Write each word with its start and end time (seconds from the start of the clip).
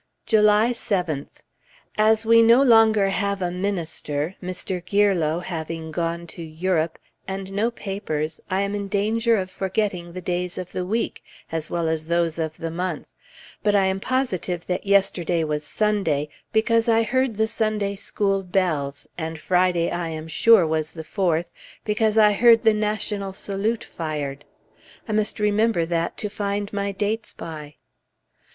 July 0.25 0.71
7th. 0.71 1.27
As 1.95 2.25
we 2.25 2.39
have 2.39 2.47
no 2.47 2.63
longer 2.63 3.05
a 3.05 3.51
minister 3.51 4.33
Mr. 4.41 4.83
Gierlow 4.83 5.41
having 5.41 5.91
gone 5.91 6.25
to 6.25 6.41
Europe 6.41 6.97
and 7.27 7.51
no 7.53 7.69
papers, 7.69 8.41
I 8.49 8.61
am 8.63 8.73
in 8.73 8.87
danger 8.87 9.37
of 9.37 9.51
forgetting 9.51 10.11
the 10.13 10.19
days 10.21 10.57
of 10.57 10.71
the 10.71 10.87
week, 10.87 11.21
as 11.51 11.69
well 11.69 11.87
as 11.87 12.05
those 12.05 12.39
of 12.39 12.57
the 12.57 12.71
month; 12.71 13.05
but 13.61 13.75
I 13.75 13.85
am 13.85 13.99
positive 13.99 14.65
that 14.65 14.87
yesterday 14.87 15.43
was 15.43 15.63
Sunday 15.63 16.29
because 16.51 16.89
I 16.89 17.03
heard 17.03 17.37
the 17.37 17.45
Sunday 17.45 17.95
School 17.95 18.41
bells, 18.41 19.05
and 19.19 19.37
Friday 19.37 19.91
I 19.91 20.09
am 20.09 20.27
sure 20.27 20.65
was 20.65 20.93
the 20.93 21.03
Fourth, 21.03 21.51
because 21.85 22.17
I 22.17 22.31
heard 22.31 22.63
the 22.63 22.73
national 22.73 23.33
salute 23.33 23.83
fired. 23.83 24.45
I 25.07 25.11
must 25.11 25.39
remember 25.39 25.85
that 25.85 26.17
to 26.17 26.27
find 26.31 26.73
my 26.73 26.91
dates 26.91 27.33
by. 27.33 27.75